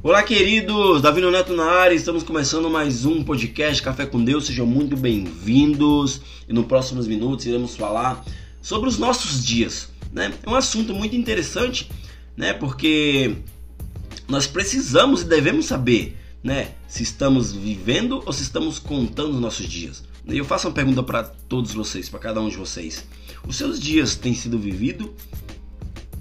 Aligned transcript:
Olá, 0.00 0.22
queridos! 0.22 1.02
Davi 1.02 1.20
Neto 1.20 1.56
na 1.56 1.64
área, 1.64 1.92
estamos 1.92 2.22
começando 2.22 2.70
mais 2.70 3.04
um 3.04 3.24
podcast 3.24 3.82
Café 3.82 4.06
com 4.06 4.22
Deus. 4.22 4.46
Sejam 4.46 4.64
muito 4.64 4.96
bem-vindos. 4.96 6.20
E 6.48 6.52
nos 6.52 6.66
próximos 6.66 7.08
minutos 7.08 7.44
iremos 7.46 7.74
falar 7.74 8.24
sobre 8.62 8.88
os 8.88 8.96
nossos 8.96 9.44
dias. 9.44 9.88
Né? 10.12 10.32
É 10.46 10.48
um 10.48 10.54
assunto 10.54 10.94
muito 10.94 11.16
interessante, 11.16 11.90
né? 12.36 12.52
Porque 12.52 13.38
nós 14.28 14.46
precisamos 14.46 15.22
e 15.22 15.24
devemos 15.24 15.66
saber, 15.66 16.16
né? 16.44 16.74
Se 16.86 17.02
estamos 17.02 17.52
vivendo 17.52 18.22
ou 18.24 18.32
se 18.32 18.44
estamos 18.44 18.78
contando 18.78 19.34
os 19.34 19.40
nossos 19.40 19.66
dias. 19.68 20.04
E 20.28 20.38
eu 20.38 20.44
faço 20.44 20.68
uma 20.68 20.74
pergunta 20.74 21.02
para 21.02 21.24
todos 21.24 21.72
vocês, 21.74 22.08
para 22.08 22.20
cada 22.20 22.40
um 22.40 22.48
de 22.48 22.56
vocês: 22.56 23.04
os 23.44 23.56
seus 23.56 23.80
dias 23.80 24.14
têm 24.14 24.32
sido 24.32 24.60
vividos 24.60 25.08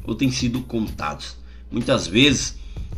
ou 0.04 0.16
têm 0.16 0.32
sido 0.32 0.62
contados? 0.62 1.38
Muitas 1.70 2.08
vezes 2.08 2.56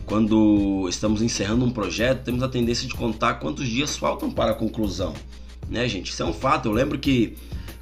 quando 0.09 0.88
estamos 0.90 1.22
encerrando 1.22 1.63
um 1.63 1.70
projeto, 1.70 2.23
temos 2.23 2.41
a 2.41 2.49
tendência 2.49 2.88
de 2.88 2.95
contar 2.95 3.36
quantos 3.36 3.68
dias 3.68 3.95
faltam 3.95 4.32
para 4.32 4.52
a 4.52 4.55
conclusão, 4.55 5.13
né, 5.70 5.88
gente? 5.88 6.09
Isso 6.09 6.23
é 6.23 6.26
um 6.26 6.34
fato. 6.34 6.68
Eu 6.68 6.72
lembro 6.72 6.98
que 6.98 7.38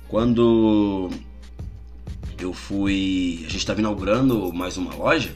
quando 0.09 1.09
eu 2.38 2.52
fui, 2.52 3.44
a 3.45 3.50
gente 3.50 3.59
estava 3.59 3.80
inaugurando 3.80 4.52
mais 4.52 4.76
uma 4.76 4.94
loja, 4.94 5.34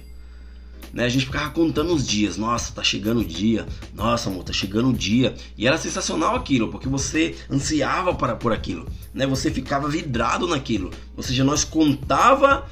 né? 0.93 1.05
A 1.05 1.09
gente 1.09 1.27
ficava 1.27 1.49
contando 1.51 1.93
os 1.93 2.05
dias. 2.05 2.35
Nossa, 2.35 2.73
tá 2.73 2.83
chegando 2.83 3.21
o 3.21 3.25
dia. 3.25 3.65
Nossa, 3.93 4.29
amor, 4.29 4.43
tá 4.43 4.51
chegando 4.51 4.89
o 4.89 4.93
dia. 4.93 5.33
E 5.57 5.65
era 5.65 5.77
sensacional 5.77 6.35
aquilo, 6.35 6.67
porque 6.67 6.89
você 6.89 7.37
ansiava 7.49 8.13
para 8.13 8.35
por 8.35 8.51
aquilo, 8.51 8.85
né? 9.13 9.25
Você 9.25 9.49
ficava 9.49 9.87
vidrado 9.87 10.45
naquilo. 10.45 10.91
Ou 11.15 11.23
seja, 11.23 11.45
nós 11.45 11.63
contava 11.63 12.67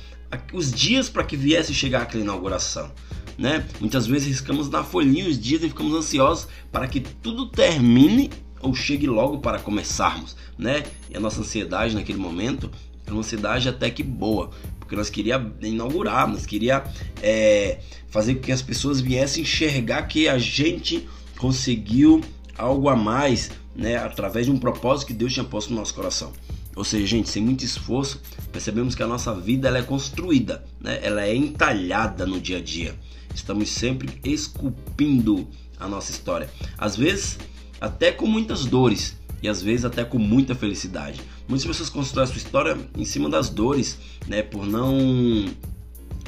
os 0.51 0.73
dias 0.73 1.07
para 1.07 1.23
que 1.23 1.37
viesse 1.37 1.73
chegar 1.73 2.01
aquela 2.01 2.21
inauguração 2.21 2.91
né? 3.39 3.65
Muitas 3.79 4.05
vezes 4.05 4.27
riscamos 4.27 4.69
na 4.69 4.83
folhinha 4.83 5.27
os 5.27 5.39
dias 5.39 5.63
e 5.63 5.69
ficamos 5.69 5.95
ansiosos 5.95 6.47
para 6.71 6.87
que 6.87 6.99
tudo 6.99 7.47
termine 7.47 8.29
ou 8.61 8.75
chegue 8.75 9.07
logo 9.07 9.39
para 9.39 9.59
começarmos, 9.59 10.35
né? 10.57 10.83
E 11.09 11.15
a 11.15 11.19
nossa 11.21 11.39
ansiedade 11.39 11.95
naquele 11.95 12.19
momento 12.19 12.69
era 13.05 13.15
uma 13.15 13.21
ansiedade 13.21 13.69
até 13.69 13.89
que 13.89 14.03
boa, 14.03 14.51
porque 14.77 14.93
nós 14.93 15.09
queria 15.09 15.41
inaugurar, 15.61 16.27
nós 16.27 16.45
queria 16.45 16.83
é, 17.23 17.79
fazer 18.09 18.35
com 18.35 18.41
que 18.41 18.51
as 18.51 18.61
pessoas 18.61 18.99
viessem 18.99 19.43
enxergar 19.43 20.03
que 20.03 20.27
a 20.27 20.37
gente 20.37 21.07
conseguiu 21.37 22.21
algo 22.57 22.89
a 22.89 22.95
mais, 22.95 23.51
né? 23.73 23.95
Através 23.95 24.47
de 24.47 24.51
um 24.51 24.59
propósito 24.59 25.07
que 25.07 25.13
Deus 25.13 25.31
tinha 25.31 25.45
posto 25.45 25.69
no 25.69 25.77
nosso 25.77 25.93
coração. 25.93 26.33
Ou 26.75 26.83
seja, 26.83 27.07
gente, 27.07 27.29
sem 27.29 27.41
muito 27.41 27.63
esforço, 27.63 28.21
percebemos 28.51 28.95
que 28.95 29.03
a 29.03 29.07
nossa 29.07 29.33
vida 29.33 29.69
ela 29.69 29.79
é 29.79 29.81
construída, 29.81 30.63
né? 30.79 30.99
ela 31.01 31.25
é 31.25 31.35
entalhada 31.35 32.25
no 32.25 32.39
dia 32.39 32.57
a 32.57 32.61
dia. 32.61 32.95
Estamos 33.33 33.69
sempre 33.69 34.19
esculpindo 34.23 35.47
a 35.79 35.87
nossa 35.87 36.11
história. 36.11 36.49
Às 36.77 36.95
vezes, 36.95 37.37
até 37.79 38.11
com 38.11 38.25
muitas 38.25 38.65
dores 38.65 39.17
e 39.41 39.47
às 39.47 39.61
vezes 39.61 39.85
até 39.85 40.03
com 40.03 40.19
muita 40.19 40.53
felicidade. 40.53 41.21
Muitas 41.47 41.65
pessoas 41.65 41.89
constroem 41.89 42.25
a 42.25 42.27
sua 42.27 42.37
história 42.37 42.77
em 42.97 43.05
cima 43.05 43.29
das 43.29 43.49
dores, 43.49 43.97
né, 44.27 44.41
por 44.41 44.65
não 44.65 45.45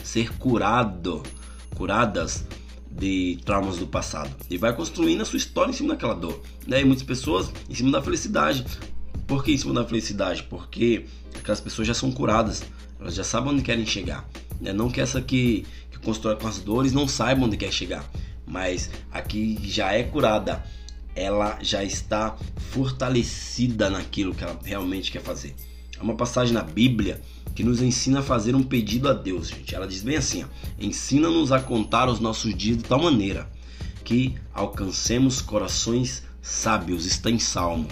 ser 0.03 0.33
curado, 0.38 1.21
curadas 1.75 2.45
de 2.89 3.38
traumas 3.45 3.77
do 3.77 3.88
passado. 3.88 4.36
E 4.49 4.58
vai 4.58 4.75
construindo 4.75 5.21
a 5.21 5.25
sua 5.25 5.38
história 5.38 5.71
em 5.71 5.73
cima 5.73 5.89
daquela 5.89 6.13
dor, 6.13 6.41
né? 6.67 6.81
E 6.81 6.86
muitas 6.86 7.03
pessoas 7.03 7.52
em 7.69 7.73
cima 7.73 7.91
da 7.91 8.02
felicidade. 8.02 8.65
Por 9.25 9.43
que 9.43 9.53
em 9.53 9.58
cima 9.58 9.73
da 9.73 9.86
felicidade? 9.86 10.43
Porque 10.43 11.05
aquelas 11.38 11.61
pessoas 11.61 11.88
já 11.88 11.93
são 11.93 12.11
curadas, 12.11 12.63
elas 12.99 13.15
já 13.15 13.23
sabem 13.23 13.53
onde 13.53 13.61
querem 13.61 13.86
chegar. 13.86 14.27
Né? 14.59 14.73
Não 14.73 14.89
que 14.89 14.99
essa 14.99 15.21
que 15.21 15.65
constrói 16.03 16.35
com 16.35 16.47
as 16.47 16.59
dores 16.59 16.94
não 16.94 17.07
saiba 17.07 17.45
onde 17.45 17.57
quer 17.57 17.71
chegar, 17.71 18.09
mas 18.45 18.89
aqui 19.11 19.57
já 19.63 19.93
é 19.93 20.03
curada, 20.03 20.64
ela 21.15 21.59
já 21.61 21.83
está 21.83 22.36
fortalecida 22.71 23.89
naquilo 23.89 24.33
que 24.33 24.43
ela 24.43 24.59
realmente 24.64 25.11
quer 25.11 25.21
fazer. 25.21 25.55
É 25.98 26.02
uma 26.02 26.15
passagem 26.15 26.53
na 26.53 26.64
Bíblia 26.64 27.21
que 27.53 27.64
nos 27.64 27.81
ensina 27.81 28.20
a 28.20 28.23
fazer 28.23 28.55
um 28.55 28.64
pedido 28.64 29.08
a 29.08 29.14
Deus, 29.14 29.49
gente. 29.49 29.76
Ela 29.76 29.87
diz 29.87 30.02
bem 30.02 30.17
assim: 30.17 30.45
ensina-nos 30.80 31.52
a 31.52 31.59
contar 31.59 32.09
os 32.09 32.20
nossos 32.20 32.55
dias 32.55 32.77
de 32.77 32.83
tal 32.83 33.02
maneira 33.02 33.49
que 34.03 34.36
alcancemos 34.53 35.42
corações 35.42 36.23
sábios. 36.42 37.05
Está 37.05 37.30
em 37.30 37.39
Salmo 37.39 37.87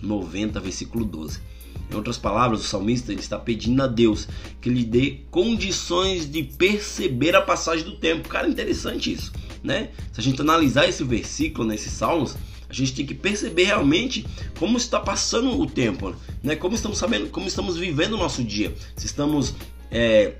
90, 0.00 0.60
versículo 0.60 1.04
12. 1.04 1.40
Em 1.90 1.96
outras 1.96 2.16
palavras, 2.16 2.60
o 2.60 2.64
salmista 2.64 3.10
ele 3.12 3.20
está 3.20 3.38
pedindo 3.38 3.82
a 3.82 3.86
Deus 3.86 4.28
que 4.60 4.70
lhe 4.70 4.84
dê 4.84 5.18
condições 5.30 6.30
de 6.30 6.42
perceber 6.42 7.34
a 7.34 7.42
passagem 7.42 7.84
do 7.84 7.96
tempo. 7.96 8.28
Cara, 8.28 8.48
interessante 8.48 9.12
isso, 9.12 9.32
né? 9.62 9.88
Se 10.12 10.20
a 10.20 10.22
gente 10.22 10.40
analisar 10.40 10.88
esse 10.88 11.02
versículo 11.02 11.66
nesses 11.66 11.92
salmos, 11.92 12.36
a 12.68 12.72
gente 12.72 12.94
tem 12.94 13.04
que 13.04 13.14
perceber 13.14 13.64
realmente 13.64 14.24
como 14.56 14.76
está 14.76 15.00
passando 15.00 15.60
o 15.60 15.66
tempo, 15.66 16.14
né? 16.42 16.54
Como 16.54 16.76
estamos 16.76 16.98
sabendo, 16.98 17.28
como 17.28 17.48
estamos 17.48 17.76
vivendo 17.76 18.12
o 18.12 18.18
nosso 18.18 18.44
dia. 18.44 18.72
Se 18.94 19.06
estamos 19.06 19.54
é, 19.90 20.34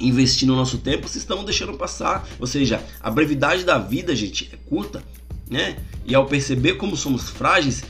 investindo 0.00 0.54
o 0.54 0.56
nosso 0.56 0.78
tempo, 0.78 1.06
se 1.06 1.18
estamos 1.18 1.44
deixando 1.44 1.74
passar. 1.74 2.26
Ou 2.38 2.46
seja, 2.46 2.82
a 3.00 3.10
brevidade 3.10 3.64
da 3.64 3.78
vida, 3.78 4.16
gente, 4.16 4.48
é 4.50 4.56
curta, 4.56 5.04
né? 5.50 5.76
E 6.06 6.14
ao 6.14 6.24
perceber 6.24 6.74
como 6.74 6.96
somos 6.96 7.28
frágeis, 7.28 7.84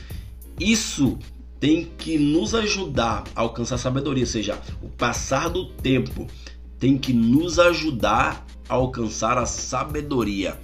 isso 0.59 1.17
tem 1.61 1.91
que 1.95 2.17
nos 2.17 2.55
ajudar 2.55 3.23
a 3.35 3.41
alcançar 3.41 3.75
a 3.75 3.77
sabedoria, 3.77 4.23
ou 4.23 4.27
seja, 4.27 4.59
o 4.81 4.89
passar 4.89 5.47
do 5.47 5.67
tempo 5.67 6.25
tem 6.79 6.97
que 6.97 7.13
nos 7.13 7.59
ajudar 7.59 8.43
a 8.67 8.73
alcançar 8.73 9.37
a 9.37 9.45
sabedoria. 9.45 10.59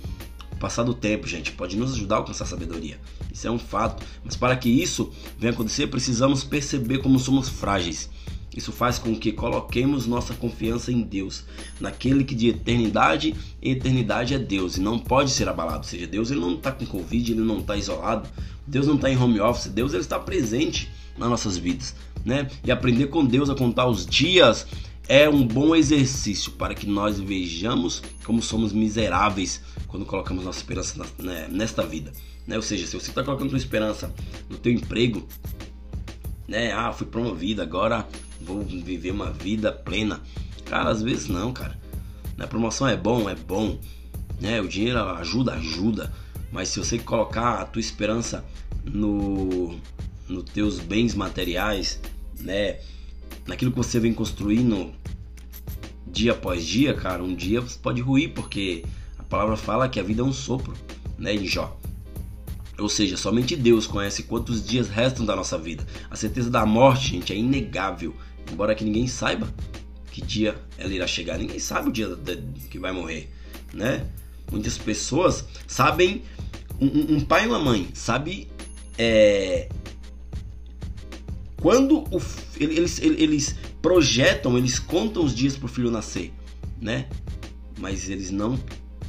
O 0.51 0.55
passar 0.55 0.81
do 0.81 0.95
tempo, 0.95 1.27
gente, 1.27 1.51
pode 1.51 1.77
nos 1.77 1.93
ajudar 1.93 2.15
a 2.15 2.17
alcançar 2.17 2.45
a 2.45 2.47
sabedoria. 2.47 2.99
Isso 3.31 3.47
é 3.47 3.51
um 3.51 3.59
fato. 3.59 4.03
Mas 4.25 4.35
para 4.35 4.55
que 4.55 4.69
isso 4.69 5.11
venha 5.37 5.53
acontecer, 5.53 5.85
precisamos 5.85 6.43
perceber 6.43 6.97
como 6.97 7.19
somos 7.19 7.47
frágeis. 7.47 8.09
Isso 8.55 8.71
faz 8.71 8.97
com 8.97 9.15
que 9.15 9.31
coloquemos 9.31 10.07
nossa 10.07 10.33
confiança 10.33 10.91
em 10.91 11.03
Deus, 11.03 11.43
naquele 11.79 12.23
que 12.23 12.33
de 12.33 12.47
eternidade 12.47 13.35
em 13.61 13.71
eternidade 13.73 14.33
é 14.33 14.39
Deus 14.39 14.77
e 14.77 14.81
não 14.81 14.97
pode 14.97 15.29
ser 15.29 15.47
abalado. 15.47 15.77
Ou 15.77 15.83
seja, 15.83 16.07
Deus 16.07 16.31
ele 16.31 16.39
não 16.39 16.55
está 16.55 16.71
com 16.71 16.87
Covid, 16.87 17.31
ele 17.33 17.41
não 17.41 17.59
está 17.59 17.77
isolado, 17.77 18.27
Deus 18.67 18.85
não 18.85 18.95
está 18.95 19.09
em 19.09 19.17
home 19.17 19.39
office, 19.39 19.67
Deus 19.67 19.93
ele 19.93 20.01
está 20.01 20.19
presente 20.19 20.89
nas 21.17 21.29
nossas 21.29 21.57
vidas. 21.57 21.95
Né? 22.25 22.49
E 22.63 22.71
aprender 22.71 23.07
com 23.07 23.25
Deus 23.25 23.49
a 23.49 23.55
contar 23.55 23.87
os 23.87 24.05
dias 24.05 24.67
é 25.07 25.29
um 25.29 25.47
bom 25.47 25.73
exercício 25.73 26.51
para 26.51 26.75
que 26.75 26.85
nós 26.85 27.17
vejamos 27.17 28.03
como 28.25 28.41
somos 28.41 28.73
miseráveis 28.73 29.61
quando 29.87 30.05
colocamos 30.05 30.43
nossa 30.43 30.59
esperança 30.59 31.01
né, 31.17 31.47
nesta 31.49 31.85
vida. 31.85 32.11
Né? 32.45 32.57
Ou 32.57 32.61
seja, 32.61 32.85
se 32.85 32.93
você 32.93 33.09
está 33.09 33.23
colocando 33.23 33.49
sua 33.49 33.57
esperança 33.57 34.13
no 34.49 34.57
teu 34.57 34.73
emprego, 34.73 35.25
né? 36.47 36.71
Ah, 36.71 36.91
fui 36.93 37.05
promovido, 37.05 37.61
agora 37.61 38.07
vou 38.41 38.61
viver 38.61 39.11
uma 39.11 39.31
vida 39.31 39.71
plena. 39.71 40.21
Cara, 40.65 40.89
às 40.89 41.01
vezes 41.01 41.27
não, 41.27 41.51
cara. 41.51 41.77
A 42.39 42.47
promoção 42.47 42.87
é 42.87 42.95
bom, 42.95 43.29
é 43.29 43.35
bom. 43.35 43.77
Né? 44.39 44.61
O 44.61 44.67
dinheiro 44.67 44.99
ajuda, 44.99 45.53
ajuda. 45.53 46.13
Mas 46.51 46.69
se 46.69 46.79
você 46.79 46.97
colocar 46.97 47.61
a 47.61 47.65
tua 47.65 47.79
esperança 47.79 48.45
no 48.85 49.75
nos 50.27 50.43
teus 50.43 50.79
bens 50.79 51.15
materiais, 51.15 52.01
né? 52.39 52.79
Naquilo 53.45 53.71
que 53.71 53.77
você 53.77 53.99
vem 53.99 54.13
construindo 54.13 54.93
dia 56.05 56.33
após 56.33 56.65
dia, 56.65 56.93
cara, 56.93 57.23
um 57.23 57.33
dia 57.33 57.61
você 57.61 57.79
pode 57.79 58.01
ruir, 58.01 58.33
porque 58.33 58.83
a 59.17 59.23
palavra 59.23 59.55
fala 59.55 59.87
que 59.87 59.99
a 59.99 60.03
vida 60.03 60.21
é 60.21 60.25
um 60.25 60.33
sopro, 60.33 60.73
né, 61.17 61.33
em 61.33 61.45
Jó. 61.45 61.77
Ou 62.77 62.89
seja, 62.89 63.17
somente 63.17 63.55
Deus 63.55 63.87
conhece 63.87 64.23
quantos 64.23 64.65
dias 64.65 64.89
restam 64.89 65.25
da 65.25 65.35
nossa 65.35 65.57
vida. 65.57 65.85
A 66.11 66.15
certeza 66.15 66.49
da 66.49 66.65
morte, 66.65 67.11
gente, 67.11 67.33
é 67.33 67.35
inegável. 67.35 68.13
Embora 68.51 68.75
que 68.75 68.83
ninguém 68.83 69.07
saiba 69.07 69.51
que 70.11 70.21
dia 70.21 70.55
ela 70.77 70.93
irá 70.93 71.07
chegar. 71.07 71.37
Ninguém 71.37 71.59
sabe 71.59 71.89
o 71.89 71.91
dia 71.91 72.17
que 72.69 72.77
vai 72.77 72.91
morrer, 72.91 73.31
né? 73.73 74.05
Muitas 74.51 74.77
pessoas 74.77 75.45
sabem, 75.67 76.21
um, 76.79 77.15
um 77.15 77.19
pai 77.21 77.45
e 77.45 77.47
uma 77.47 77.59
mãe 77.59 77.89
sabe 77.93 78.47
é, 78.97 79.69
quando 81.61 81.99
o, 81.99 82.21
eles, 82.59 82.99
eles 82.99 83.55
projetam, 83.81 84.57
eles 84.57 84.79
contam 84.79 85.23
os 85.23 85.35
dias 85.35 85.55
para 85.55 85.65
o 85.65 85.69
filho 85.69 85.91
nascer, 85.91 86.33
né? 86.79 87.07
Mas 87.79 88.09
eles 88.09 88.31
não 88.31 88.59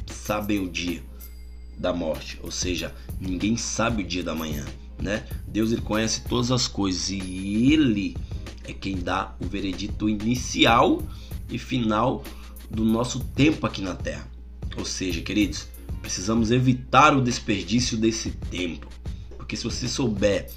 sabem 0.07 0.59
o 0.59 0.69
dia 0.69 1.03
da 1.77 1.93
morte, 1.93 2.39
ou 2.43 2.51
seja, 2.51 2.93
ninguém 3.19 3.55
sabe 3.55 4.03
o 4.03 4.05
dia 4.05 4.23
da 4.23 4.35
manhã, 4.35 4.65
né? 5.01 5.25
Deus 5.47 5.71
ele 5.71 5.81
conhece 5.81 6.21
todas 6.27 6.51
as 6.51 6.67
coisas 6.67 7.09
e 7.09 7.73
ele 7.73 8.17
é 8.63 8.73
quem 8.73 8.97
dá 8.97 9.35
o 9.39 9.45
veredito 9.45 10.09
inicial 10.09 11.01
e 11.49 11.57
final 11.57 12.23
do 12.69 12.83
nosso 12.83 13.19
tempo 13.19 13.65
aqui 13.65 13.81
na 13.81 13.95
Terra. 13.95 14.27
Ou 14.77 14.85
seja, 14.85 15.21
queridos, 15.21 15.67
precisamos 16.01 16.51
evitar 16.51 17.15
o 17.15 17.21
desperdício 17.21 17.97
desse 17.97 18.31
tempo, 18.31 18.87
porque 19.37 19.55
se 19.55 19.63
você 19.63 19.87
souber 19.87 20.49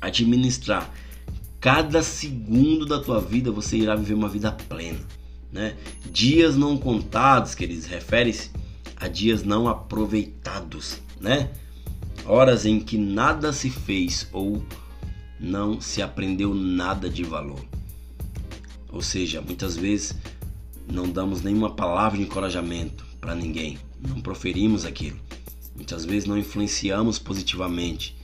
administrar 0.00 0.92
cada 1.60 2.02
segundo 2.02 2.84
da 2.84 3.00
tua 3.00 3.20
vida, 3.20 3.52
você 3.52 3.76
irá 3.76 3.94
viver 3.94 4.14
uma 4.14 4.28
vida 4.28 4.50
plena, 4.50 4.98
né? 5.52 5.76
Dias 6.10 6.56
não 6.56 6.76
contados, 6.76 7.54
queridos, 7.54 7.86
refere-se 7.86 8.50
a 8.96 9.06
dias 9.08 9.44
não 9.44 9.68
aproveitados, 9.68 11.00
né? 11.20 11.50
Horas 12.24 12.66
em 12.66 12.80
que 12.80 12.98
nada 12.98 13.52
se 13.52 13.70
fez 13.70 14.28
ou 14.32 14.64
não 15.38 15.80
se 15.80 16.02
aprendeu 16.02 16.54
nada 16.54 17.08
de 17.08 17.24
valor. 17.24 17.64
Ou 18.90 19.02
seja, 19.02 19.40
muitas 19.40 19.76
vezes 19.76 20.14
não 20.90 21.08
damos 21.08 21.42
nenhuma 21.42 21.70
palavra 21.74 22.18
de 22.18 22.24
encorajamento 22.24 23.04
para 23.20 23.34
ninguém, 23.34 23.78
não 24.06 24.20
proferimos 24.20 24.84
aquilo. 24.84 25.18
Muitas 25.74 26.04
vezes 26.04 26.28
não 26.28 26.38
influenciamos 26.38 27.18
positivamente, 27.18 28.16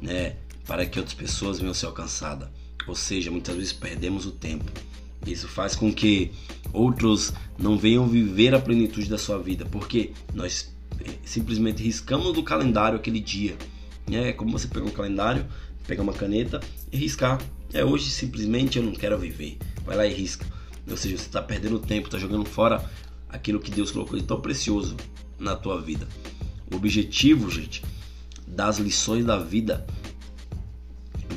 né, 0.00 0.36
para 0.66 0.86
que 0.86 0.98
outras 0.98 1.14
pessoas 1.14 1.58
venham 1.58 1.74
ser 1.74 1.86
alcançadas. 1.86 2.48
Ou 2.86 2.94
seja, 2.94 3.30
muitas 3.30 3.54
vezes 3.54 3.72
perdemos 3.72 4.26
o 4.26 4.30
tempo. 4.30 4.70
Isso 5.26 5.46
faz 5.46 5.76
com 5.76 5.92
que 5.92 6.32
outros 6.72 7.32
não 7.58 7.76
venham 7.76 8.08
viver 8.08 8.54
a 8.54 8.58
plenitude 8.58 9.08
da 9.08 9.18
sua 9.18 9.38
vida, 9.38 9.66
porque 9.66 10.12
nós 10.32 10.72
eh, 11.00 11.10
simplesmente 11.24 11.82
riscamos 11.82 12.32
do 12.32 12.42
calendário 12.42 12.96
aquele 12.98 13.20
dia. 13.20 13.56
É 14.10 14.32
como 14.32 14.50
você 14.50 14.66
pegar 14.66 14.86
um 14.86 14.90
calendário, 14.90 15.46
pegar 15.86 16.02
uma 16.02 16.12
caneta 16.12 16.60
e 16.90 16.96
riscar. 16.96 17.40
É 17.72 17.84
hoje 17.84 18.10
simplesmente 18.10 18.78
eu 18.78 18.82
não 18.82 18.92
quero 18.92 19.18
viver. 19.18 19.58
Vai 19.84 19.96
lá 19.96 20.06
e 20.06 20.12
risca. 20.12 20.46
Ou 20.90 20.96
seja, 20.96 21.16
você 21.16 21.26
está 21.26 21.42
perdendo 21.42 21.78
tempo, 21.78 22.08
está 22.08 22.18
jogando 22.18 22.44
fora 22.46 22.88
aquilo 23.32 23.60
que 23.60 23.70
Deus 23.70 23.90
colocou 23.90 24.18
de 24.18 24.24
tão 24.24 24.40
precioso 24.40 24.96
na 25.38 25.56
tua 25.56 25.80
vida. 25.80 26.08
O 26.72 26.76
objetivo, 26.76 27.50
gente, 27.50 27.82
das 28.46 28.78
lições 28.78 29.24
da 29.24 29.38
vida 29.38 29.86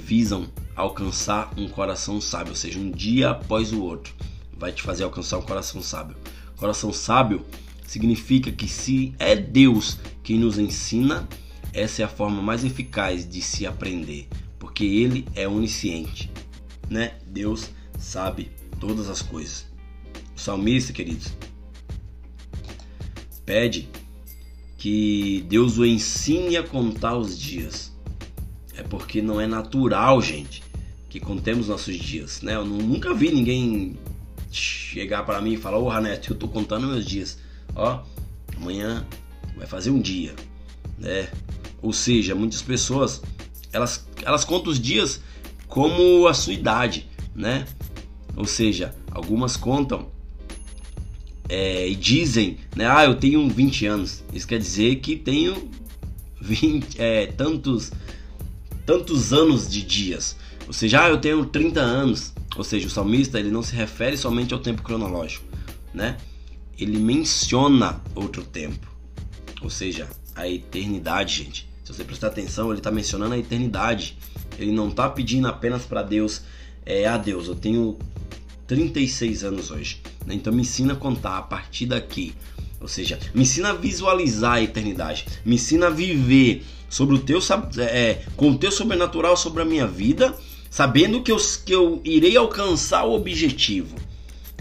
visam 0.06 0.48
alcançar 0.76 1.54
um 1.58 1.68
coração 1.68 2.20
sábio, 2.20 2.52
ou 2.52 2.56
seja, 2.56 2.80
um 2.80 2.92
dia 2.92 3.32
após 3.32 3.72
o 3.72 3.82
outro 3.82 4.14
vai 4.58 4.72
te 4.72 4.82
fazer 4.82 5.04
alcançar 5.04 5.38
um 5.38 5.42
coração 5.42 5.82
sábio. 5.82 6.16
Coração 6.56 6.94
sábio 6.94 7.46
significa 7.86 8.52
que 8.52 8.68
se 8.68 9.14
é 9.20 9.36
Deus 9.36 9.98
quem 10.24 10.40
nos 10.40 10.58
ensina, 10.58 11.28
essa 11.74 12.02
é 12.02 12.06
a 12.06 12.10
forma 12.10 12.42
mais 12.42 12.64
eficaz 12.64 13.28
de 13.28 13.42
se 13.42 13.66
aprender, 13.66 14.28
porque 14.58 14.86
ele 14.86 15.28
é 15.36 15.48
onisciente, 15.48 16.32
né? 16.90 17.16
Deus 17.28 17.70
sabe 18.00 18.52
todas 18.80 19.10
as 19.10 19.22
coisas. 19.22 19.66
O 20.36 20.40
salmista, 20.40 20.94
queridos, 20.94 21.34
pede 23.46 23.90
que 24.78 25.46
Deus 25.48 25.78
o 25.78 25.86
ensine 25.86 26.58
a 26.58 26.64
contar 26.64 27.18
os 27.18 27.38
dias. 27.38 27.92
É 28.76 28.84
porque 28.84 29.22
não 29.22 29.40
é 29.40 29.46
natural, 29.46 30.22
gente, 30.22 30.64
que 31.10 31.20
contemos 31.20 31.68
nossos 31.68 31.96
dias, 31.96 32.42
né? 32.42 32.56
Eu 32.56 32.66
nunca 32.66 33.14
vi 33.14 33.32
ninguém 33.32 33.98
chegar 34.52 35.26
para 35.26 35.42
mim 35.42 35.54
e 35.54 35.58
falar: 35.58 35.78
Ô, 35.78 35.90
oh, 35.90 36.08
eu 36.30 36.36
tô 36.36 36.48
contando 36.48 36.88
meus 36.88 37.06
dias. 37.06 37.38
Ó, 37.76 38.04
amanhã 38.56 39.06
vai 39.56 39.68
fazer 39.68 39.92
um 39.92 40.02
dia, 40.02 40.36
né? 40.98 41.30
Ou 41.82 41.94
seja, 41.94 42.34
muitas 42.34 42.62
pessoas 42.62 43.22
elas, 43.74 44.08
elas 44.24 44.46
contam 44.46 44.72
os 44.72 44.80
dias 44.80 45.20
como 45.68 46.28
a 46.28 46.34
sua 46.34 46.54
idade, 46.54 47.10
né? 47.36 47.66
Ou 48.36 48.46
seja, 48.46 48.96
algumas 49.12 49.58
contam 49.58 50.12
é, 51.54 51.90
dizem, 51.92 52.58
né? 52.76 52.88
Ah, 52.88 53.06
eu 53.06 53.14
tenho 53.14 53.48
20 53.48 53.86
anos. 53.86 54.24
Isso 54.34 54.48
quer 54.48 54.58
dizer 54.58 54.96
que 54.96 55.16
tenho 55.16 55.70
20, 56.42 57.00
é, 57.00 57.28
tantos, 57.28 57.92
tantos 58.88 59.32
anos 59.32 59.70
de 59.70 59.84
dias. 59.84 60.36
Ou 60.66 60.74
seja, 60.74 61.04
ah, 61.04 61.10
eu 61.10 61.20
tenho 61.20 61.46
30 61.46 61.80
anos. 61.80 62.34
Ou 62.58 62.64
seja, 62.64 62.88
o 62.88 62.90
salmista 62.90 63.40
ele 63.40 63.52
não 63.52 63.62
se 63.62 63.76
refere 63.76 64.18
somente 64.18 64.52
ao 64.52 64.60
tempo 64.60 64.82
cronológico, 64.82 65.46
né? 65.94 66.18
Ele 66.76 66.98
menciona 66.98 68.02
outro 68.16 68.44
tempo. 68.44 68.92
Ou 69.62 69.70
seja, 69.70 70.10
a 70.36 70.50
eternidade, 70.50 71.44
gente. 71.44 71.70
Se 71.84 71.94
você 71.94 72.04
prestar 72.04 72.28
atenção, 72.28 72.70
ele 72.70 72.80
está 72.80 72.90
mencionando 72.90 73.36
a 73.36 73.38
eternidade. 73.38 74.18
Ele 74.58 74.72
não 74.72 74.90
está 74.90 75.08
pedindo 75.08 75.48
apenas 75.48 75.86
para 75.86 76.02
Deus, 76.02 76.42
é, 76.84 77.06
a 77.06 77.18
Deus, 77.18 77.48
eu 77.48 77.56
tenho 77.56 77.98
36 78.66 79.44
anos 79.44 79.70
hoje. 79.70 80.02
Né? 80.26 80.36
Então 80.36 80.54
me 80.54 80.62
ensina 80.62 80.94
a 80.94 80.96
contar 80.96 81.38
a 81.38 81.42
partir 81.42 81.86
daqui. 81.86 82.34
Ou 82.80 82.88
seja, 82.88 83.18
me 83.34 83.44
ensina 83.44 83.70
a 83.70 83.74
visualizar 83.74 84.54
a 84.54 84.62
eternidade. 84.62 85.26
Me 85.46 85.56
ensina 85.56 85.88
a 85.88 85.90
viver 85.90 86.66
sobre 86.90 87.16
o 87.16 87.20
teu, 87.20 87.40
é, 87.80 88.24
com 88.36 88.52
o 88.52 88.58
teu 88.58 88.72
sobrenatural 88.72 89.38
sobre 89.38 89.62
a 89.62 89.66
minha 89.66 89.88
vida, 89.88 90.36
sabendo 90.70 91.22
que 91.22 91.32
eu, 91.32 91.38
que 91.66 91.74
eu 91.74 92.02
irei 92.04 92.36
alcançar 92.36 93.06
o 93.06 93.14
objetivo. 93.14 93.96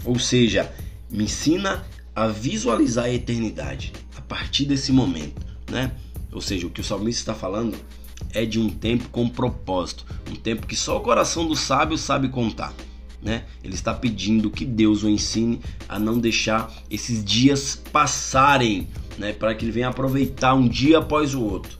Ou 0.05 0.17
seja, 0.17 0.71
me 1.09 1.25
ensina 1.25 1.85
a 2.15 2.27
visualizar 2.27 3.05
a 3.05 3.13
eternidade 3.13 3.91
a 4.15 4.21
partir 4.21 4.65
desse 4.65 4.91
momento, 4.91 5.45
né? 5.69 5.91
Ou 6.31 6.41
seja, 6.41 6.65
o 6.65 6.69
que 6.69 6.81
o 6.81 6.83
salmista 6.83 7.21
está 7.21 7.33
falando 7.35 7.77
é 8.33 8.45
de 8.45 8.59
um 8.59 8.69
tempo 8.69 9.09
com 9.09 9.27
propósito, 9.27 10.05
um 10.31 10.35
tempo 10.35 10.65
que 10.65 10.75
só 10.75 10.97
o 10.97 11.01
coração 11.01 11.47
do 11.47 11.55
sábio 11.55 11.97
sabe 11.97 12.29
contar 12.29 12.73
né? 13.23 13.45
Ele 13.63 13.73
está 13.73 13.93
pedindo 13.93 14.51
que 14.51 14.65
Deus 14.65 15.03
o 15.03 15.09
ensine 15.09 15.61
a 15.87 15.97
não 15.97 16.19
deixar 16.19 16.71
esses 16.89 17.23
dias 17.23 17.81
passarem, 17.91 18.87
né? 19.17 19.31
Para 19.31 19.55
que 19.55 19.63
ele 19.63 19.71
venha 19.71 19.87
aproveitar 19.87 20.53
um 20.53 20.67
dia 20.67 20.99
após 20.99 21.33
o 21.33 21.41
outro, 21.41 21.77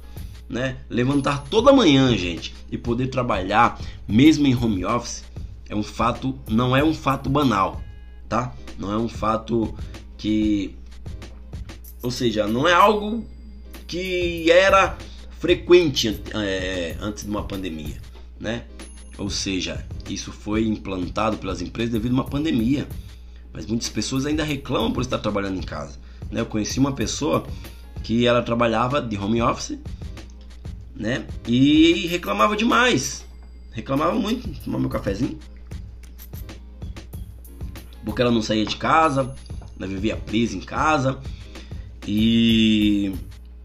né? 0.47 0.77
Levantar 0.89 1.43
toda 1.49 1.73
manhã, 1.73 2.15
gente, 2.17 2.53
e 2.71 2.77
poder 2.77 3.07
trabalhar 3.07 3.79
mesmo 4.07 4.47
em 4.47 4.55
home 4.55 4.85
office 4.85 5.23
é 5.67 5.75
um 5.75 5.83
fato, 5.83 6.37
não 6.47 6.75
é 6.75 6.83
um 6.83 6.93
fato 6.93 7.29
banal, 7.29 7.81
tá? 8.29 8.53
Não 8.77 8.91
é 8.91 8.97
um 8.97 9.09
fato 9.09 9.73
que, 10.17 10.75
ou 12.01 12.11
seja, 12.11 12.47
não 12.47 12.67
é 12.67 12.73
algo 12.73 13.25
que 13.87 14.49
era 14.49 14.97
frequente 15.39 16.21
é, 16.33 16.95
antes 17.01 17.23
de 17.23 17.29
uma 17.29 17.43
pandemia, 17.43 17.97
né? 18.39 18.63
Ou 19.17 19.29
seja, 19.29 19.85
isso 20.09 20.31
foi 20.31 20.65
implantado 20.65 21.37
pelas 21.37 21.61
empresas 21.61 21.91
devido 21.93 22.11
a 22.11 22.15
uma 22.15 22.23
pandemia. 22.25 22.87
Mas 23.51 23.65
muitas 23.65 23.89
pessoas 23.89 24.25
ainda 24.25 24.43
reclamam 24.43 24.91
por 24.91 25.01
estar 25.01 25.19
trabalhando 25.19 25.57
em 25.57 25.63
casa. 25.63 25.99
Né? 26.31 26.41
Eu 26.41 26.45
conheci 26.45 26.79
uma 26.79 26.93
pessoa 26.93 27.45
que 28.01 28.25
ela 28.25 28.41
trabalhava 28.41 29.01
de 29.01 29.17
home 29.17 29.41
office 29.41 29.77
né? 30.95 31.25
e 31.47 32.07
reclamava 32.07 32.55
demais. 32.57 33.25
Reclamava 33.71 34.13
muito, 34.15 34.47
tomar 34.61 34.79
meu 34.79 34.89
cafezinho. 34.89 35.37
Porque 38.03 38.21
ela 38.21 38.31
não 38.31 38.41
saía 38.41 38.65
de 38.65 38.75
casa, 38.75 39.33
ela 39.77 39.87
vivia 39.87 40.17
presa 40.17 40.57
em 40.57 40.61
casa. 40.61 41.19
E 42.07 43.13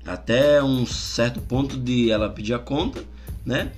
até 0.06 0.62
um 0.62 0.86
certo 0.86 1.40
ponto 1.40 1.76
de 1.76 2.10
ela 2.10 2.30
pedir 2.30 2.54
a 2.54 2.58
conta, 2.58 3.04
né? 3.44 3.72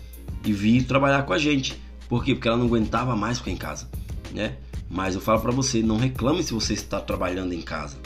E 0.44 0.52
vir 0.52 0.84
trabalhar 0.84 1.22
com 1.24 1.32
a 1.32 1.38
gente. 1.38 1.80
Por 2.08 2.24
quê? 2.24 2.34
Porque 2.34 2.48
ela 2.48 2.56
não 2.56 2.66
aguentava 2.66 3.14
mais 3.14 3.38
ficar 3.38 3.50
em 3.50 3.56
casa, 3.56 3.88
né? 4.32 4.56
Mas 4.88 5.14
eu 5.14 5.20
falo 5.20 5.40
para 5.40 5.52
você, 5.52 5.82
não 5.82 5.96
reclame 5.96 6.42
se 6.42 6.52
você 6.52 6.74
está 6.74 7.00
trabalhando 7.00 7.52
em 7.52 7.62
casa, 7.62 7.96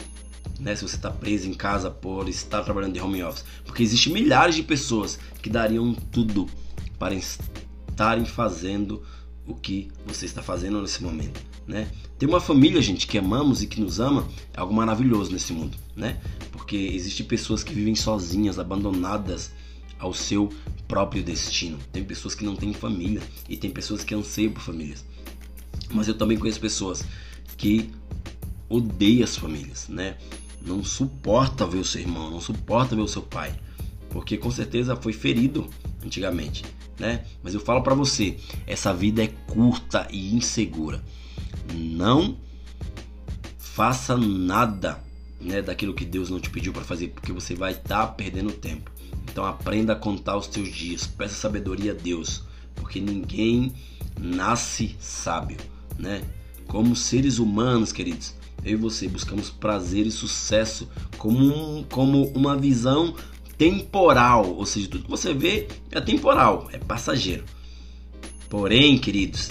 né? 0.60 0.76
Se 0.76 0.82
você 0.82 0.96
está 0.96 1.10
preso 1.10 1.48
em 1.48 1.54
casa 1.54 1.90
por 1.90 2.28
estar 2.28 2.62
trabalhando 2.62 2.92
de 2.92 3.00
home 3.00 3.22
office, 3.22 3.44
porque 3.64 3.82
existem 3.82 4.12
milhares 4.12 4.54
de 4.54 4.62
pessoas 4.62 5.18
que 5.40 5.48
dariam 5.48 5.94
tudo 5.94 6.46
para 6.98 7.14
estarem 7.14 8.24
fazendo 8.26 9.02
o 9.46 9.54
que 9.54 9.90
você 10.06 10.26
está 10.26 10.42
fazendo 10.42 10.80
nesse 10.80 11.02
momento, 11.02 11.40
né? 11.66 11.88
Ter 12.18 12.26
uma 12.26 12.40
família, 12.40 12.80
gente, 12.80 13.06
que 13.06 13.18
amamos 13.18 13.62
e 13.62 13.66
que 13.66 13.80
nos 13.80 14.00
ama 14.00 14.26
é 14.52 14.60
algo 14.60 14.72
maravilhoso 14.72 15.32
nesse 15.32 15.52
mundo, 15.52 15.76
né? 15.96 16.20
Porque 16.52 16.76
existem 16.76 17.26
pessoas 17.26 17.62
que 17.62 17.74
vivem 17.74 17.94
sozinhas, 17.94 18.58
abandonadas 18.58 19.52
ao 19.98 20.12
seu 20.12 20.50
próprio 20.86 21.22
destino. 21.22 21.78
Tem 21.92 22.04
pessoas 22.04 22.34
que 22.34 22.44
não 22.44 22.56
têm 22.56 22.72
família 22.72 23.22
e 23.48 23.56
tem 23.56 23.70
pessoas 23.70 24.04
que 24.04 24.14
anseiam 24.14 24.52
por 24.52 24.62
famílias. 24.62 25.04
Mas 25.90 26.08
eu 26.08 26.14
também 26.14 26.38
conheço 26.38 26.60
pessoas 26.60 27.04
que 27.56 27.90
odeiam 28.68 29.24
as 29.24 29.36
famílias, 29.36 29.88
né? 29.88 30.16
Não 30.62 30.82
suporta 30.82 31.66
ver 31.66 31.78
o 31.78 31.84
seu 31.84 32.00
irmão, 32.00 32.30
não 32.30 32.40
suporta 32.40 32.96
ver 32.96 33.02
o 33.02 33.08
seu 33.08 33.22
pai, 33.22 33.54
porque 34.10 34.36
com 34.36 34.50
certeza 34.50 34.96
foi 34.96 35.12
ferido 35.12 35.68
antigamente, 36.02 36.64
né? 36.98 37.24
Mas 37.42 37.54
eu 37.54 37.60
falo 37.60 37.82
para 37.82 37.94
você, 37.94 38.38
essa 38.66 38.92
vida 38.92 39.22
é 39.22 39.28
curta 39.28 40.08
e 40.10 40.34
insegura. 40.34 41.04
Não 41.74 42.36
faça 43.58 44.16
nada, 44.16 45.02
né, 45.44 45.62
daquilo 45.62 45.94
que 45.94 46.04
Deus 46.04 46.30
não 46.30 46.40
te 46.40 46.50
pediu 46.50 46.72
para 46.72 46.82
fazer, 46.82 47.08
porque 47.08 47.32
você 47.32 47.54
vai 47.54 47.72
estar 47.72 48.06
tá 48.06 48.06
perdendo 48.06 48.50
tempo. 48.52 48.90
Então 49.30 49.44
aprenda 49.44 49.92
a 49.92 49.96
contar 49.96 50.36
os 50.36 50.46
teus 50.46 50.72
dias, 50.72 51.06
peça 51.06 51.34
sabedoria 51.34 51.92
a 51.92 51.94
Deus, 51.94 52.42
porque 52.74 53.00
ninguém 53.00 53.72
nasce 54.18 54.96
sábio, 54.98 55.58
né? 55.98 56.22
Como 56.66 56.96
seres 56.96 57.38
humanos, 57.38 57.92
queridos, 57.92 58.34
eu 58.64 58.72
e 58.72 58.76
você 58.76 59.06
buscamos 59.06 59.50
prazer 59.50 60.06
e 60.06 60.10
sucesso 60.10 60.88
como, 61.18 61.38
um, 61.38 61.82
como 61.84 62.28
uma 62.28 62.56
visão 62.56 63.14
temporal, 63.58 64.54
ou 64.54 64.64
seja, 64.64 64.88
tudo 64.88 65.04
que 65.04 65.10
você 65.10 65.34
vê 65.34 65.68
é 65.90 66.00
temporal, 66.00 66.68
é 66.72 66.78
passageiro. 66.78 67.44
Porém, 68.48 68.98
queridos, 68.98 69.50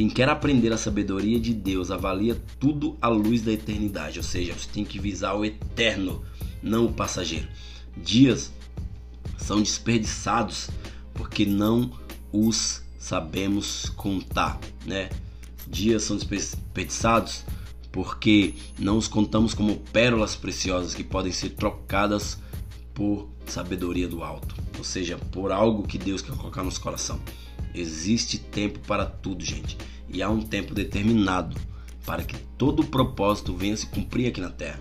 quem 0.00 0.08
quer 0.08 0.30
aprender 0.30 0.72
a 0.72 0.78
sabedoria 0.78 1.38
de 1.38 1.52
Deus 1.52 1.90
avalia 1.90 2.34
tudo 2.58 2.96
à 3.02 3.08
luz 3.08 3.42
da 3.42 3.52
eternidade, 3.52 4.18
ou 4.18 4.22
seja, 4.22 4.54
você 4.54 4.66
tem 4.72 4.82
que 4.82 4.98
visar 4.98 5.34
o 5.34 5.44
eterno, 5.44 6.24
não 6.62 6.86
o 6.86 6.92
passageiro. 6.94 7.46
Dias 7.94 8.50
são 9.36 9.60
desperdiçados 9.60 10.70
porque 11.12 11.44
não 11.44 11.90
os 12.32 12.80
sabemos 12.98 13.90
contar, 13.90 14.58
né? 14.86 15.10
Dias 15.68 16.04
são 16.04 16.16
desperdiçados 16.16 17.44
porque 17.92 18.54
não 18.78 18.96
os 18.96 19.06
contamos 19.06 19.52
como 19.52 19.76
pérolas 19.92 20.34
preciosas 20.34 20.94
que 20.94 21.04
podem 21.04 21.30
ser 21.30 21.50
trocadas 21.50 22.38
por 22.94 23.28
sabedoria 23.44 24.08
do 24.08 24.22
alto, 24.22 24.54
ou 24.78 24.84
seja, 24.84 25.18
por 25.30 25.52
algo 25.52 25.86
que 25.86 25.98
Deus 25.98 26.22
quer 26.22 26.34
colocar 26.36 26.62
no 26.62 26.70
nosso 26.70 26.80
coração. 26.80 27.20
Existe 27.74 28.38
tempo 28.38 28.78
para 28.80 29.04
tudo, 29.06 29.44
gente, 29.44 29.76
e 30.08 30.22
há 30.22 30.28
um 30.28 30.40
tempo 30.40 30.74
determinado 30.74 31.56
para 32.04 32.24
que 32.24 32.36
todo 32.58 32.80
o 32.80 32.86
propósito 32.86 33.54
venha 33.54 33.76
se 33.76 33.86
cumprir 33.86 34.26
aqui 34.26 34.40
na 34.40 34.50
Terra. 34.50 34.80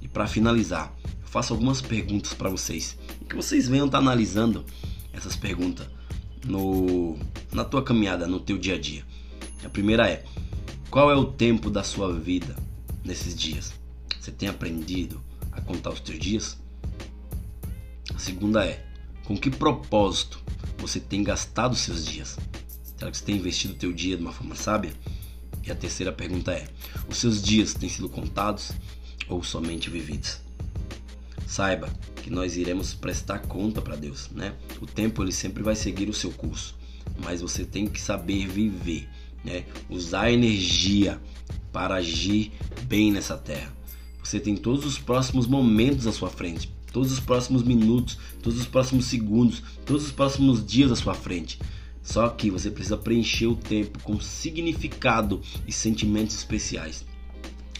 E 0.00 0.06
para 0.06 0.26
finalizar, 0.26 0.94
eu 1.04 1.26
faço 1.26 1.52
algumas 1.52 1.80
perguntas 1.80 2.32
para 2.34 2.48
vocês, 2.48 2.96
que 3.28 3.34
vocês 3.34 3.68
venham 3.68 3.86
estar 3.86 3.98
tá 3.98 4.02
analisando 4.04 4.64
essas 5.12 5.34
perguntas 5.36 5.86
no 6.44 7.16
na 7.52 7.64
tua 7.64 7.82
caminhada, 7.82 8.26
no 8.26 8.40
teu 8.40 8.58
dia 8.58 8.74
a 8.74 8.78
dia. 8.78 9.04
A 9.64 9.68
primeira 9.68 10.08
é: 10.08 10.24
qual 10.90 11.10
é 11.10 11.16
o 11.16 11.24
tempo 11.24 11.70
da 11.70 11.82
sua 11.82 12.12
vida 12.12 12.54
nesses 13.04 13.34
dias? 13.34 13.72
Você 14.20 14.30
tem 14.30 14.48
aprendido 14.48 15.20
a 15.50 15.60
contar 15.60 15.90
os 15.90 16.00
teus 16.00 16.18
dias? 16.18 16.58
A 18.14 18.18
segunda 18.18 18.64
é: 18.64 18.84
com 19.24 19.36
que 19.36 19.50
propósito 19.50 20.42
você 20.78 21.00
tem 21.00 21.22
gastado 21.22 21.74
seus 21.74 22.04
dias? 22.04 22.38
Será 22.96 23.10
que 23.10 23.16
você 23.16 23.24
tem 23.24 23.36
investido 23.36 23.74
o 23.74 23.76
teu 23.76 23.92
dia 23.92 24.16
de 24.16 24.22
uma 24.22 24.32
forma 24.32 24.54
sábia? 24.54 24.92
E 25.66 25.70
a 25.70 25.74
terceira 25.74 26.12
pergunta 26.12 26.52
é: 26.52 26.68
os 27.08 27.18
seus 27.18 27.42
dias 27.42 27.74
têm 27.74 27.88
sido 27.88 28.08
contados 28.08 28.72
ou 29.28 29.42
somente 29.42 29.90
vividos? 29.90 30.40
Saiba 31.46 31.88
que 32.16 32.30
nós 32.30 32.56
iremos 32.56 32.94
prestar 32.94 33.40
conta 33.40 33.80
para 33.80 33.96
Deus, 33.96 34.30
né? 34.30 34.54
O 34.80 34.86
tempo 34.86 35.22
ele 35.22 35.32
sempre 35.32 35.62
vai 35.62 35.76
seguir 35.76 36.08
o 36.08 36.14
seu 36.14 36.30
curso, 36.30 36.74
mas 37.22 37.40
você 37.40 37.64
tem 37.64 37.86
que 37.86 38.00
saber 38.00 38.46
viver, 38.48 39.08
né? 39.44 39.64
Usar 39.88 40.30
energia 40.30 41.20
para 41.72 41.96
agir 41.96 42.52
bem 42.84 43.12
nessa 43.12 43.36
terra. 43.36 43.72
Você 44.22 44.40
tem 44.40 44.56
todos 44.56 44.86
os 44.86 44.98
próximos 44.98 45.46
momentos 45.46 46.06
à 46.06 46.12
sua 46.12 46.30
frente, 46.30 46.72
todos 46.94 47.10
os 47.10 47.18
próximos 47.18 47.64
minutos, 47.64 48.16
todos 48.40 48.60
os 48.60 48.66
próximos 48.66 49.06
segundos, 49.06 49.62
todos 49.84 50.06
os 50.06 50.12
próximos 50.12 50.64
dias 50.64 50.92
à 50.92 50.96
sua 50.96 51.12
frente. 51.12 51.58
Só 52.04 52.28
que 52.28 52.50
você 52.50 52.70
precisa 52.70 52.96
preencher 52.96 53.48
o 53.48 53.56
tempo 53.56 53.98
com 54.04 54.20
significado 54.20 55.42
e 55.66 55.72
sentimentos 55.72 56.36
especiais 56.36 57.04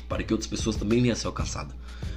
para 0.09 0.25
que 0.25 0.33
outras 0.33 0.51
pessoas 0.51 0.75
também 0.75 1.01
venham 1.01 1.13
a 1.13 1.17
ser 1.17 1.29
alcançadas. 1.29 1.77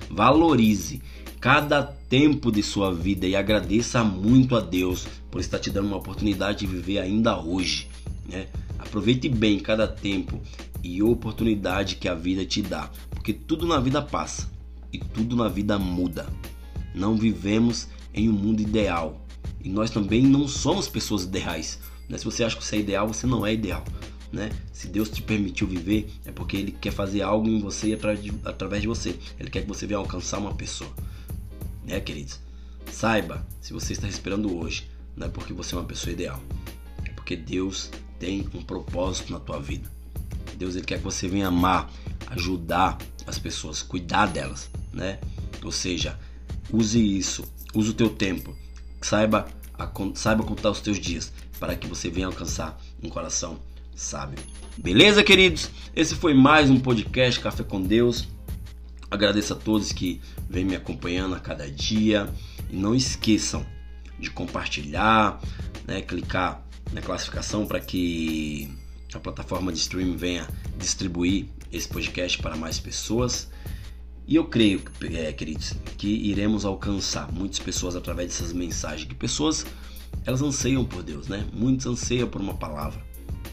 Valorize 0.10 1.02
cada 1.40 1.84
tempo 1.84 2.52
de 2.52 2.64
sua 2.64 2.92
vida 2.92 3.28
e 3.28 3.36
agradeça 3.36 4.04
muito 4.04 4.56
a 4.56 4.60
Deus 4.60 5.08
por 5.30 5.40
estar 5.40 5.60
te 5.60 5.70
dando 5.70 5.88
uma 5.88 5.98
oportunidade 5.98 6.60
de 6.60 6.68
viver 6.68 6.98
ainda 6.98 7.40
hoje. 7.40 7.88
Né? 8.28 8.48
Aproveite 8.80 9.30
bem 9.30 9.60
cada 9.60 9.88
tempo 9.88 10.42
e 10.84 11.04
oportunidade 11.04 11.98
que 11.98 12.08
a 12.08 12.16
vida 12.16 12.44
te 12.44 12.64
dá, 12.64 12.90
porque 13.12 13.34
tudo 13.34 13.68
na 13.68 13.80
vida 13.80 14.02
passa 14.02 14.50
e 14.92 14.98
tudo 14.98 15.36
na 15.36 15.48
vida 15.48 15.78
muda. 15.78 16.26
Não 16.98 17.16
vivemos 17.16 17.88
em 18.14 18.30
um 18.30 18.34
mundo 18.34 18.62
ideal 18.62 19.26
e 19.64 19.70
nós 19.70 19.90
também 19.90 20.24
não 20.24 20.48
somos 20.48 20.88
pessoas 20.88 21.24
ideais. 21.24 21.80
Né? 22.10 22.18
Se 22.18 22.26
você 22.26 22.44
acha 22.44 22.58
que 22.58 22.64
você 22.64 22.78
é 22.78 22.80
ideal, 22.80 23.08
você 23.08 23.28
não 23.28 23.46
é 23.46 23.54
ideal. 23.54 23.84
Né? 24.32 24.52
Se 24.74 24.88
Deus 24.88 25.10
te 25.10 25.22
permitiu 25.22 25.68
viver, 25.68 26.10
é 26.26 26.32
porque 26.32 26.58
Ele 26.58 26.72
quer 26.72 26.92
fazer 26.92 27.22
algo 27.22 27.48
em 27.48 27.60
você 27.60 27.96
de, 27.96 28.34
através 28.44 28.82
de 28.82 28.88
você. 28.88 29.18
Ele 29.40 29.50
quer 29.50 29.62
que 29.62 29.68
você 29.68 29.86
venha 29.86 30.00
alcançar 30.00 30.38
uma 30.40 30.54
pessoa 30.54 30.92
né, 31.88 32.02
queridos? 32.02 32.40
Saiba, 32.92 33.46
se 33.62 33.74
você 33.74 33.94
está 33.94 34.06
respirando 34.06 34.56
hoje, 34.56 34.88
não 35.16 35.28
é 35.28 35.30
porque 35.30 35.54
você 35.54 35.74
é 35.74 35.78
uma 35.78 35.86
pessoa 35.86 36.12
ideal, 36.12 36.42
é 37.06 37.10
porque 37.12 37.36
Deus 37.36 37.90
tem 38.20 38.48
um 38.54 38.62
propósito 38.62 39.32
na 39.32 39.40
tua 39.40 39.60
vida. 39.60 39.90
Deus 40.58 40.76
ele 40.76 40.86
quer 40.86 40.98
que 40.98 41.04
você 41.04 41.28
venha 41.28 41.48
amar, 41.48 41.90
ajudar 42.28 42.98
as 43.26 43.40
pessoas, 43.40 43.82
cuidar 43.82 44.26
delas, 44.28 44.70
né? 44.92 45.20
Ou 45.64 45.72
seja, 45.72 46.20
use 46.72 47.18
isso, 47.18 47.44
use 47.74 47.90
o 47.90 47.94
teu 47.94 48.10
tempo, 48.10 48.56
saiba, 49.02 49.48
saiba 50.16 50.44
contar 50.44 50.72
os 50.72 50.82
teus 50.82 51.00
dias 51.00 51.32
para 51.60 51.76
que 51.76 51.88
você 51.88 52.10
venha 52.10 52.28
alcançar 52.28 52.80
um 53.02 53.10
coração 53.10 53.60
sábio. 53.96 54.40
Beleza, 54.78 55.24
queridos? 55.24 55.70
Esse 55.96 56.16
foi 56.16 56.34
mais 56.34 56.70
um 56.70 56.80
podcast 56.80 57.40
Café 57.40 57.64
com 57.64 57.82
Deus. 57.82 58.28
Agradeço 59.10 59.54
a 59.54 59.56
todos 59.56 59.92
que 59.92 60.22
vêm 60.50 60.66
me 60.66 60.76
acompanhando 60.76 61.34
a 61.36 61.40
cada 61.40 61.70
dia 61.70 62.30
e 62.70 62.76
não 62.76 62.94
esqueçam 62.94 63.66
de 64.20 64.30
compartilhar, 64.30 65.40
né, 65.88 66.02
clicar 66.02 66.64
na 66.92 67.02
classificação 67.02 67.66
para 67.66 67.80
que 67.80 68.70
a 69.14 69.20
plataforma 69.20 69.72
de 69.72 69.80
streaming 69.80 70.16
venha 70.16 70.48
distribuir 70.78 71.46
esse 71.72 71.88
podcast 71.88 72.38
para 72.40 72.56
mais 72.56 72.80
pessoas. 72.80 73.50
E 74.28 74.36
eu 74.36 74.46
creio, 74.46 74.82
é, 75.14 75.32
queridos, 75.32 75.74
que 75.98 76.08
iremos 76.08 76.66
alcançar 76.66 77.32
muitas 77.32 77.60
pessoas 77.60 77.96
através 77.96 78.30
dessas 78.30 78.52
mensagens. 78.52 79.08
Que 79.08 79.16
pessoas 79.16 79.66
elas 80.26 80.42
anseiam 80.42 80.84
por 80.84 81.02
Deus, 81.02 81.28
né? 81.28 81.46
Muitos 81.54 81.86
anseiam 81.86 82.28
por 82.28 82.42
uma 82.42 82.54
palavra. 82.54 83.02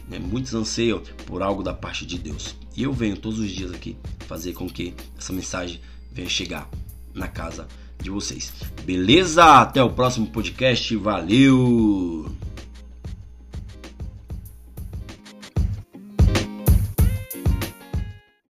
Né? 0.09 0.19
Muitos 0.19 0.53
anseiam 0.53 1.01
por 1.25 1.41
algo 1.41 1.63
da 1.63 1.73
parte 1.73 2.05
de 2.05 2.19
Deus. 2.19 2.55
E 2.75 2.83
eu 2.83 2.91
venho 2.91 3.15
todos 3.15 3.39
os 3.39 3.49
dias 3.49 3.71
aqui 3.71 3.95
fazer 4.27 4.53
com 4.53 4.67
que 4.67 4.93
essa 5.17 5.31
mensagem 5.31 5.79
venha 6.11 6.29
chegar 6.29 6.69
na 7.13 7.27
casa 7.27 7.67
de 8.01 8.09
vocês. 8.09 8.51
Beleza? 8.83 9.61
Até 9.61 9.81
o 9.81 9.89
próximo 9.89 10.27
podcast. 10.27 10.93
Valeu! 10.97 12.44